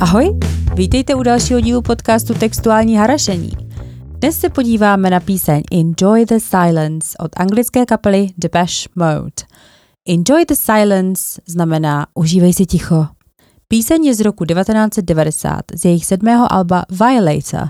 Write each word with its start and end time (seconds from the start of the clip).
Ahoj, 0.00 0.38
vítejte 0.74 1.14
u 1.14 1.22
dalšího 1.22 1.60
dílu 1.60 1.82
podcastu 1.82 2.34
Textuální 2.34 2.96
harašení. 2.96 3.50
Dnes 4.18 4.40
se 4.40 4.48
podíváme 4.48 5.10
na 5.10 5.20
píseň 5.20 5.62
Enjoy 5.72 6.26
the 6.26 6.38
Silence 6.38 7.18
od 7.18 7.30
anglické 7.36 7.86
kapely 7.86 8.28
Depeche 8.36 8.88
Mode. 8.96 9.32
Enjoy 10.08 10.44
the 10.44 10.54
Silence 10.54 11.40
znamená 11.46 12.06
užívej 12.14 12.52
si 12.52 12.66
ticho. 12.66 13.06
Píseň 13.68 14.04
je 14.04 14.14
z 14.14 14.20
roku 14.20 14.44
1990 14.44 15.60
z 15.74 15.84
jejich 15.84 16.06
sedmého 16.06 16.52
alba 16.52 16.84
Violator. 16.90 17.68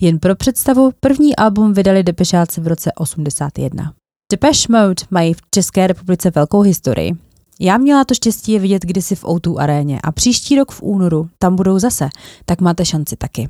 Jen 0.00 0.18
pro 0.18 0.36
představu, 0.36 0.90
první 1.00 1.36
album 1.36 1.72
vydali 1.72 2.02
Depešáci 2.02 2.60
v 2.60 2.66
roce 2.66 2.92
81. 2.92 3.92
Depeche 4.32 4.72
Mode 4.72 5.02
mají 5.10 5.34
v 5.34 5.40
České 5.50 5.86
republice 5.86 6.30
velkou 6.30 6.60
historii. 6.60 7.29
Já 7.60 7.78
měla 7.78 8.04
to 8.04 8.14
štěstí 8.14 8.52
je 8.52 8.58
vidět 8.58 8.82
kdysi 8.82 9.14
v 9.14 9.24
O2 9.24 9.58
aréně 9.58 10.00
a 10.02 10.12
příští 10.12 10.56
rok 10.56 10.72
v 10.72 10.82
únoru 10.82 11.28
tam 11.38 11.56
budou 11.56 11.78
zase, 11.78 12.08
tak 12.44 12.60
máte 12.60 12.84
šanci 12.84 13.16
taky. 13.16 13.48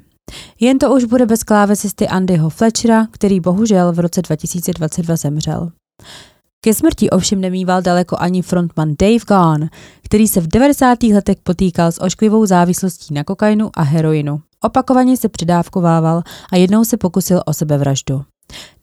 Jen 0.60 0.78
to 0.78 0.94
už 0.94 1.04
bude 1.04 1.26
bez 1.26 1.42
klávesisty 1.42 2.08
Andyho 2.08 2.50
Fletchera, 2.50 3.06
který 3.10 3.40
bohužel 3.40 3.92
v 3.92 3.98
roce 3.98 4.22
2022 4.22 5.16
zemřel. 5.16 5.70
Ke 6.64 6.74
smrti 6.74 7.10
ovšem 7.10 7.40
nemýval 7.40 7.82
daleko 7.82 8.16
ani 8.18 8.42
frontman 8.42 8.94
Dave 8.98 9.24
Gahan, 9.28 9.68
který 10.02 10.28
se 10.28 10.40
v 10.40 10.48
90. 10.48 11.02
letech 11.02 11.36
potýkal 11.42 11.92
s 11.92 12.00
ošklivou 12.02 12.46
závislostí 12.46 13.14
na 13.14 13.24
kokainu 13.24 13.70
a 13.74 13.82
heroinu. 13.82 14.40
Opakovaně 14.64 15.16
se 15.16 15.28
přidávkovával 15.28 16.22
a 16.52 16.56
jednou 16.56 16.84
se 16.84 16.96
pokusil 16.96 17.42
o 17.46 17.54
sebevraždu. 17.54 18.22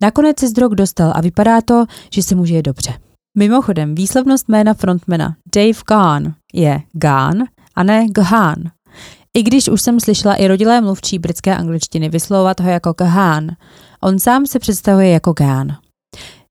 Nakonec 0.01 0.39
se 0.39 0.47
z 0.47 0.51
drog 0.51 0.71
dostal 0.75 1.11
a 1.15 1.21
vypadá 1.21 1.61
to, 1.61 1.85
že 2.11 2.23
se 2.23 2.35
může 2.35 2.55
je 2.55 2.61
dobře. 2.61 2.93
Mimochodem, 3.39 3.95
výslovnost 3.95 4.49
jména 4.49 4.73
frontmana 4.73 5.35
Dave 5.55 5.79
Gahan 5.89 6.33
je 6.53 6.81
Gahan 6.93 7.43
a 7.75 7.83
ne 7.83 8.05
Gahan. 8.11 8.55
I 9.33 9.43
když 9.43 9.69
už 9.69 9.81
jsem 9.81 9.99
slyšela 9.99 10.35
i 10.35 10.47
rodilé 10.47 10.81
mluvčí 10.81 11.19
britské 11.19 11.55
angličtiny 11.55 12.09
vyslovovat 12.09 12.59
ho 12.59 12.69
jako 12.69 12.93
Gahan, 12.93 13.49
on 14.01 14.19
sám 14.19 14.45
se 14.45 14.59
představuje 14.59 15.09
jako 15.09 15.33
Gahan. 15.33 15.77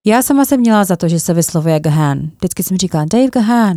Já 0.06 0.22
sama 0.22 0.44
jsem 0.44 0.60
měla 0.60 0.84
za 0.84 0.96
to, 0.96 1.08
že 1.08 1.20
se 1.20 1.34
vyslovuje 1.34 1.80
Gahan. 1.80 2.18
Vždycky 2.36 2.62
jsem 2.62 2.76
říkala 2.76 3.04
Dave 3.12 3.30
Gahan, 3.32 3.76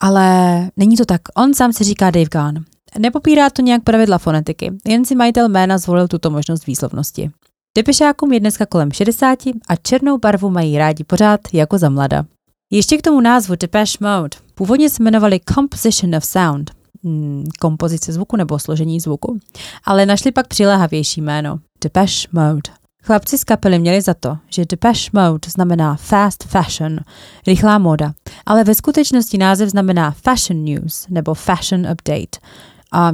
ale 0.00 0.58
není 0.76 0.96
to 0.96 1.04
tak. 1.04 1.20
On 1.36 1.54
sám 1.54 1.72
se 1.72 1.84
říká 1.84 2.10
Dave 2.10 2.28
Gahan. 2.30 2.54
Nepopírá 2.98 3.50
to 3.50 3.62
nějak 3.62 3.82
pravidla 3.82 4.18
fonetiky, 4.18 4.72
jen 4.88 5.04
si 5.04 5.14
majitel 5.14 5.48
jména 5.48 5.78
zvolil 5.78 6.08
tuto 6.08 6.30
možnost 6.30 6.66
výslovnosti. 6.66 7.30
Depešákům 7.76 8.32
je 8.32 8.40
dneska 8.40 8.66
kolem 8.66 8.92
60 8.92 9.38
a 9.68 9.76
černou 9.82 10.18
barvu 10.18 10.50
mají 10.50 10.78
rádi 10.78 11.04
pořád 11.04 11.40
jako 11.52 11.78
za 11.78 11.88
mlada. 11.88 12.24
Ještě 12.70 12.98
k 12.98 13.02
tomu 13.02 13.20
názvu 13.20 13.54
Depeche 13.60 13.98
Mode. 14.00 14.36
Původně 14.54 14.90
se 14.90 15.02
jmenovali 15.02 15.40
Composition 15.54 16.14
of 16.14 16.24
Sound, 16.24 16.70
hmm, 17.04 17.44
kompozice 17.60 18.12
zvuku 18.12 18.36
nebo 18.36 18.58
složení 18.58 19.00
zvuku, 19.00 19.38
ale 19.84 20.06
našli 20.06 20.32
pak 20.32 20.46
přiléhavější 20.48 21.20
jméno 21.20 21.58
Depeche 21.84 22.28
Mode. 22.32 22.70
Chlapci 23.02 23.38
z 23.38 23.44
kapely 23.44 23.78
měli 23.78 24.02
za 24.02 24.14
to, 24.14 24.38
že 24.50 24.64
Depeche 24.64 25.10
Mode 25.12 25.50
znamená 25.50 25.96
fast 25.96 26.44
fashion, 26.44 26.98
rychlá 27.46 27.78
móda, 27.78 28.12
ale 28.46 28.64
ve 28.64 28.74
skutečnosti 28.74 29.38
název 29.38 29.68
znamená 29.68 30.10
fashion 30.10 30.64
news 30.64 31.06
nebo 31.08 31.34
fashion 31.34 31.80
update, 31.80 32.38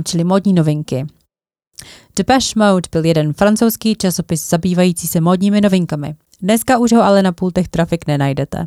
čili 0.04 0.24
modní 0.24 0.52
novinky. 0.52 1.06
Depeche 2.16 2.52
Mode 2.56 2.88
byl 2.92 3.04
jeden 3.04 3.32
francouzský 3.32 3.94
časopis 3.94 4.48
zabývající 4.48 5.08
se 5.08 5.20
modními 5.20 5.60
novinkami. 5.60 6.14
Dneska 6.42 6.78
už 6.78 6.92
ho 6.92 7.02
ale 7.02 7.22
na 7.22 7.32
pultech 7.32 7.68
trafik 7.68 8.06
nenajdete. 8.06 8.66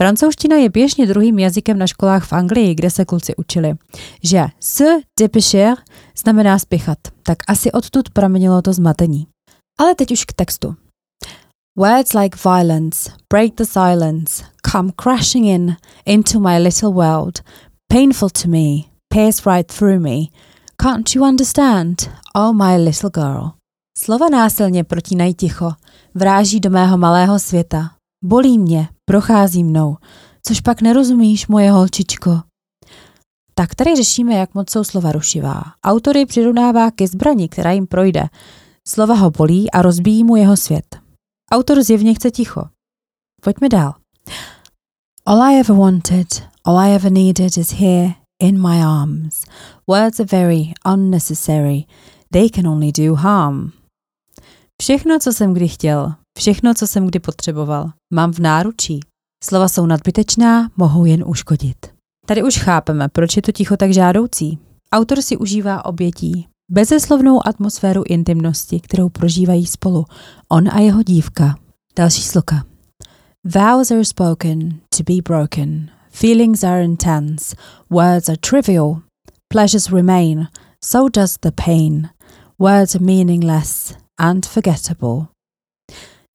Francouzština 0.00 0.56
je 0.56 0.68
běžně 0.68 1.06
druhým 1.06 1.38
jazykem 1.38 1.78
na 1.78 1.86
školách 1.86 2.24
v 2.24 2.32
Anglii, 2.32 2.74
kde 2.74 2.90
se 2.90 3.04
kluci 3.04 3.36
učili, 3.36 3.74
že 4.22 4.46
se 4.60 4.84
dépêcher 5.20 5.76
znamená 6.18 6.58
spěchat, 6.58 6.98
tak 7.22 7.38
asi 7.48 7.72
odtud 7.72 8.10
pramenilo 8.10 8.62
to 8.62 8.72
zmatení. 8.72 9.26
Ale 9.78 9.94
teď 9.94 10.12
už 10.12 10.24
k 10.24 10.32
textu. 10.32 10.74
Words 11.78 12.12
like 12.12 12.38
violence, 12.44 13.10
break 13.32 13.54
the 13.54 13.64
silence, 13.64 14.44
come 14.70 14.92
crashing 15.02 15.46
in 15.46 15.76
into 16.06 16.40
my 16.40 16.58
little 16.58 16.90
world, 16.90 17.42
painful 17.92 18.30
to 18.30 18.48
me, 18.48 18.82
pierce 19.12 19.50
right 19.50 19.72
through 19.78 20.00
me. 20.00 20.18
Can't 20.82 21.14
you 21.14 21.24
understand? 21.24 22.10
Oh 22.36 22.52
my 22.52 22.76
little 22.84 23.10
girl. 23.10 23.50
Slova 23.98 24.28
násilně 24.28 24.84
protínají 24.84 25.34
ticho, 25.34 25.72
vráží 26.14 26.60
do 26.60 26.70
mého 26.70 26.98
malého 26.98 27.38
světa. 27.38 27.90
Bolí 28.24 28.58
mě, 28.58 28.88
prochází 29.08 29.64
mnou, 29.64 29.96
což 30.46 30.60
pak 30.60 30.82
nerozumíš, 30.82 31.46
moje 31.46 31.70
holčičko. 31.70 32.40
Tak 33.54 33.74
tady 33.74 33.96
řešíme, 33.96 34.34
jak 34.34 34.54
moc 34.54 34.70
jsou 34.70 34.84
slova 34.84 35.12
rušivá. 35.12 35.62
Autory 35.84 36.26
přirovnává 36.26 36.90
ke 36.90 37.08
zbrani, 37.08 37.48
která 37.48 37.72
jim 37.72 37.86
projde. 37.86 38.28
Slova 38.88 39.14
ho 39.14 39.30
bolí 39.30 39.70
a 39.70 39.82
rozbíjí 39.82 40.24
mu 40.24 40.36
jeho 40.36 40.56
svět. 40.56 40.96
Autor 41.52 41.82
zjevně 41.82 42.14
chce 42.14 42.30
ticho. 42.30 42.62
Pojďme 43.42 43.68
dál. 43.68 43.94
All 45.26 45.42
I 45.42 45.60
ever 45.60 45.76
wanted, 45.76 46.26
all 46.64 46.78
I 46.78 46.94
ever 46.94 47.12
needed 47.12 47.56
is 47.56 47.72
here 47.72 48.14
in 48.42 48.62
my 48.62 48.82
arms. 48.82 49.44
Words 49.86 50.20
are 50.20 50.28
very 50.32 50.72
unnecessary. 50.84 51.84
They 52.32 52.50
can 52.50 52.66
only 52.66 52.92
do 52.92 53.14
harm. 53.14 53.72
Všechno, 54.82 55.18
co 55.18 55.32
jsem 55.32 55.54
kdy 55.54 55.68
chtěl, 55.68 56.12
všechno, 56.38 56.74
co 56.74 56.86
jsem 56.86 57.06
kdy 57.06 57.18
potřeboval, 57.18 57.90
mám 58.14 58.32
v 58.32 58.38
náručí. 58.38 59.00
Slova 59.44 59.68
jsou 59.68 59.86
nadbytečná, 59.86 60.70
mohou 60.76 61.04
jen 61.04 61.24
uškodit. 61.26 61.76
Tady 62.26 62.42
už 62.42 62.58
chápeme, 62.58 63.08
proč 63.08 63.36
je 63.36 63.42
to 63.42 63.52
ticho 63.52 63.76
tak 63.76 63.92
žádoucí. 63.92 64.58
Autor 64.92 65.22
si 65.22 65.36
užívá 65.36 65.84
obětí, 65.84 66.48
bezeslovnou 66.70 67.48
atmosféru 67.48 68.02
intimnosti, 68.06 68.80
kterou 68.80 69.08
prožívají 69.08 69.66
spolu, 69.66 70.04
on 70.48 70.68
a 70.68 70.80
jeho 70.80 71.02
dívka. 71.02 71.54
Další 71.96 72.22
sloka. 72.22 72.64
Vows 73.44 73.90
are 73.90 74.04
spoken 74.04 74.80
to 74.96 75.02
be 75.02 75.14
broken. 75.24 75.90
Feelings 76.10 76.64
are 76.64 76.84
intense. 76.84 77.56
Words 77.90 78.28
are 78.28 78.36
trivial. 78.36 79.00
Pleasures 79.48 79.90
remain. 79.90 80.46
So 80.84 81.08
does 81.08 81.38
the 81.38 81.50
pain. 81.66 82.08
Words 82.58 82.94
are 82.94 83.04
meaningless 83.04 83.94
and 84.18 84.46
forgettable. 84.46 85.26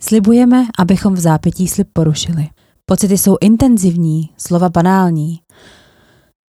Slibujeme, 0.02 0.66
abychom 0.80 1.14
v 1.14 1.20
zápětí 1.20 1.68
slib 1.68 1.88
porušili. 1.94 2.50
Pocity 2.86 3.18
jsou 3.18 3.38
intenzivní, 3.42 4.30
slova 4.38 4.70
banální. 4.70 5.42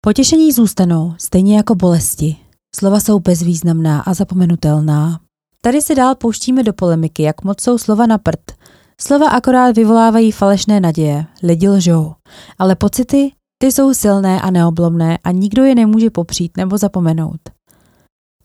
Potěšení 0.04 0.52
zůstanou, 0.52 1.14
stejně 1.18 1.56
jako 1.56 1.74
bolesti. 1.74 2.36
Slova 2.76 3.00
jsou 3.00 3.20
bezvýznamná 3.20 4.00
a 4.00 4.14
zapomenutelná. 4.14 5.20
Tady 5.60 5.82
se 5.82 5.94
dál 5.94 6.14
pouštíme 6.14 6.62
do 6.62 6.72
polemiky, 6.72 7.22
jak 7.22 7.44
moc 7.44 7.60
jsou 7.60 7.78
slova 7.78 8.06
na 8.06 8.18
prd. 8.18 8.52
Slova 9.00 9.28
akorát 9.28 9.76
vyvolávají 9.76 10.32
falešné 10.32 10.80
naděje, 10.80 11.26
lidi 11.42 11.68
lžou. 11.68 12.14
Ale 12.58 12.76
pocity, 12.76 13.32
ty 13.58 13.72
jsou 13.72 13.94
silné 13.94 14.40
a 14.40 14.50
neoblomné 14.50 15.18
a 15.24 15.30
nikdo 15.30 15.64
je 15.64 15.74
nemůže 15.74 16.10
popřít 16.10 16.56
nebo 16.56 16.78
zapomenout. 16.78 17.40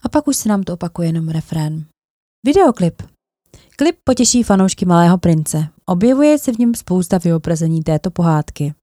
A 0.04 0.10
pak 0.10 0.28
už 0.28 0.36
se 0.36 0.50
nám 0.50 0.64
to 0.64 0.74
opakuje 0.74 1.08
jenom 1.08 1.30
refrén. 1.30 1.86
Videoklip. 2.46 3.02
Klip 3.78 3.96
potěší 4.04 4.44
fanoušky 4.44 4.86
Malého 4.86 5.18
prince. 5.18 5.68
Objevuje 5.86 6.38
se 6.38 6.52
v 6.52 6.60
něm 6.60 6.76
spousta 6.76 7.18
vyobrazení 7.18 7.84
této 7.84 8.12
pohádky. 8.12 8.74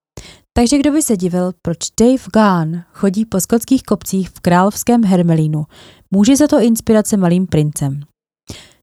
Takže 0.52 0.78
kdo 0.78 0.92
by 0.92 1.02
se 1.02 1.16
divil, 1.16 1.52
proč 1.62 1.78
Dave 2.00 2.22
Gahan 2.34 2.84
chodí 2.92 3.24
po 3.24 3.40
skotských 3.40 3.82
kopcích 3.82 4.28
v 4.28 4.40
královském 4.40 5.04
Hermelínu, 5.04 5.64
může 6.10 6.36
za 6.36 6.46
to 6.46 6.60
inspirace 6.60 7.16
Malým 7.16 7.46
princem. 7.46 8.00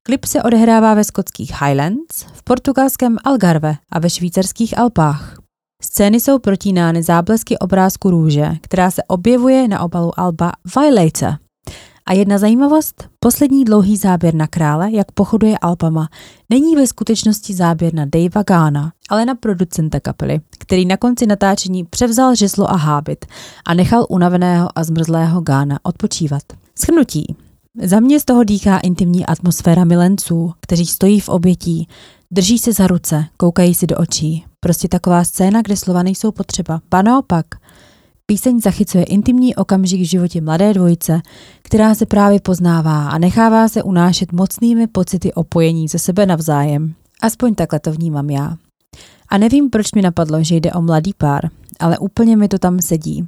Klip 0.03 0.25
se 0.25 0.43
odehrává 0.43 0.93
ve 0.93 1.03
skotských 1.03 1.61
Highlands, 1.61 2.25
v 2.33 2.43
portugalském 2.43 3.17
Algarve 3.23 3.75
a 3.91 3.99
ve 3.99 4.09
švýcarských 4.09 4.77
Alpách. 4.77 5.37
Scény 5.83 6.19
jsou 6.19 6.39
protínány 6.39 7.03
záblesky 7.03 7.59
obrázku 7.59 8.09
růže, 8.09 8.49
která 8.61 8.91
se 8.91 9.03
objevuje 9.03 9.67
na 9.67 9.81
obalu 9.81 10.19
alba 10.19 10.51
Violator. 10.75 11.42
A 12.05 12.13
jedna 12.13 12.37
zajímavost, 12.37 13.09
poslední 13.19 13.65
dlouhý 13.65 13.97
záběr 13.97 14.33
na 14.33 14.47
krále, 14.47 14.91
jak 14.91 15.11
pochoduje 15.11 15.57
Alpama, 15.57 16.09
není 16.49 16.75
ve 16.75 16.87
skutečnosti 16.87 17.53
záběr 17.53 17.93
na 17.93 18.05
Davea 18.05 18.43
Gána, 18.47 18.91
ale 19.09 19.25
na 19.25 19.35
producenta 19.35 19.99
kapely, 19.99 20.41
který 20.59 20.85
na 20.85 20.97
konci 20.97 21.25
natáčení 21.25 21.83
převzal 21.83 22.35
žeslo 22.35 22.71
a 22.71 22.75
hábit 22.75 23.25
a 23.65 23.73
nechal 23.73 24.05
unaveného 24.09 24.69
a 24.75 24.83
zmrzlého 24.83 25.41
Gána 25.41 25.79
odpočívat. 25.83 26.43
Schrnutí. 26.79 27.35
Za 27.83 27.99
mě 27.99 28.19
z 28.19 28.25
toho 28.25 28.43
dýchá 28.43 28.77
intimní 28.77 29.25
atmosféra 29.25 29.83
milenců, 29.83 30.53
kteří 30.59 30.85
stojí 30.85 31.19
v 31.19 31.29
obětí, 31.29 31.87
drží 32.31 32.57
se 32.57 32.73
za 32.73 32.87
ruce, 32.87 33.25
koukají 33.37 33.75
si 33.75 33.87
do 33.87 33.97
očí. 33.97 34.45
Prostě 34.59 34.87
taková 34.87 35.23
scéna, 35.23 35.61
kde 35.61 35.77
slova 35.77 36.03
nejsou 36.03 36.31
potřeba. 36.31 36.81
Ba 36.89 37.01
naopak, 37.01 37.45
Píseň 38.25 38.59
zachycuje 38.61 39.03
intimní 39.03 39.55
okamžik 39.55 40.01
v 40.01 40.09
životě 40.09 40.41
mladé 40.41 40.73
dvojice, 40.73 41.21
která 41.61 41.95
se 41.95 42.05
právě 42.05 42.39
poznává 42.39 43.09
a 43.09 43.17
nechává 43.17 43.67
se 43.67 43.83
unášet 43.83 44.31
mocnými 44.31 44.87
pocity 44.87 45.33
opojení 45.33 45.87
ze 45.87 45.99
sebe 45.99 46.25
navzájem. 46.25 46.93
Aspoň 47.21 47.55
takhle 47.55 47.79
to 47.79 47.91
vnímám 47.91 48.29
já. 48.29 48.55
A 49.29 49.37
nevím, 49.37 49.69
proč 49.69 49.93
mi 49.93 50.01
napadlo, 50.01 50.43
že 50.43 50.55
jde 50.55 50.71
o 50.71 50.81
mladý 50.81 51.13
pár, 51.17 51.49
ale 51.79 51.97
úplně 51.97 52.37
mi 52.37 52.47
to 52.47 52.59
tam 52.59 52.79
sedí. 52.79 53.27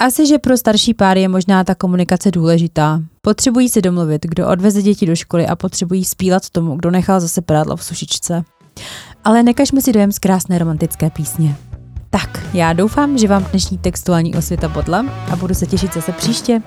Asi, 0.00 0.26
že 0.26 0.38
pro 0.38 0.56
starší 0.56 0.94
pár 0.94 1.18
je 1.18 1.28
možná 1.28 1.64
ta 1.64 1.74
komunikace 1.74 2.30
důležitá. 2.30 3.02
Potřebují 3.20 3.68
se 3.68 3.82
domluvit, 3.82 4.26
kdo 4.26 4.48
odveze 4.48 4.82
děti 4.82 5.06
do 5.06 5.16
školy 5.16 5.46
a 5.46 5.56
potřebují 5.56 6.04
spílat 6.04 6.50
tomu, 6.50 6.76
kdo 6.76 6.90
nechal 6.90 7.20
zase 7.20 7.42
prádlo 7.42 7.76
v 7.76 7.84
sušičce. 7.84 8.44
Ale 9.24 9.42
nekažme 9.42 9.80
si 9.80 9.92
dojem 9.92 10.12
z 10.12 10.18
krásné 10.18 10.58
romantické 10.58 11.10
písně. 11.10 11.56
Tak, 12.20 12.46
já 12.54 12.72
doufám, 12.72 13.18
že 13.18 13.28
vám 13.28 13.44
dnešní 13.44 13.78
textuální 13.78 14.34
osvěta 14.34 14.68
bodla 14.68 15.04
a 15.32 15.36
budu 15.36 15.54
se 15.54 15.66
těšit 15.66 15.94
zase 15.94 16.12
příště. 16.12 16.62